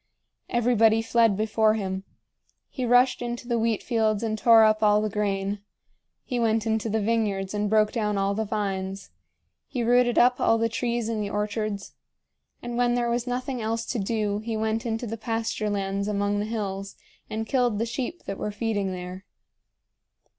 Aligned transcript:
Everybody 0.49 1.03
fled 1.03 1.37
before 1.37 1.75
him. 1.75 2.05
He 2.71 2.85
rushed 2.85 3.21
into 3.21 3.47
the 3.47 3.59
wheat 3.59 3.83
fields 3.83 4.23
and 4.23 4.35
tore 4.35 4.63
up 4.63 4.81
all 4.81 4.99
the 4.99 5.11
grain; 5.11 5.59
he 6.23 6.39
went 6.39 6.65
into 6.65 6.89
the 6.89 6.99
vineyards 6.99 7.53
and 7.53 7.69
broke 7.69 7.91
down 7.91 8.17
all 8.17 8.33
the 8.33 8.43
vines; 8.43 9.11
he 9.67 9.83
rooted 9.83 10.17
up 10.17 10.39
all 10.41 10.57
the 10.57 10.69
trees 10.69 11.07
in 11.07 11.21
the 11.21 11.29
orchards; 11.29 11.93
and, 12.63 12.77
when 12.77 12.95
there 12.95 13.11
was 13.11 13.27
nothing 13.27 13.61
else 13.61 13.85
to 13.91 13.99
do, 13.99 14.39
he 14.39 14.57
went 14.57 14.87
into 14.87 15.05
the 15.05 15.17
pasture 15.17 15.69
lands 15.69 16.07
among 16.07 16.39
the 16.39 16.45
hills 16.45 16.95
and 17.29 17.45
killed 17.45 17.77
the 17.77 17.85
sheep 17.85 18.23
that 18.23 18.39
were 18.39 18.49
feeding 18.49 18.91
there. 18.93 19.23